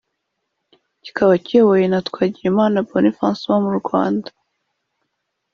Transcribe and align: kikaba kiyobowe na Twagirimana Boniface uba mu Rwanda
kikaba 1.03 1.33
kiyobowe 1.45 1.85
na 1.91 1.99
Twagirimana 2.07 2.85
Boniface 2.89 3.41
uba 3.45 3.57
mu 3.65 3.71
Rwanda 3.79 4.29